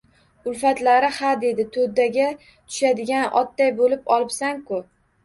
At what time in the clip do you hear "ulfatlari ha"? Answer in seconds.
0.51-1.33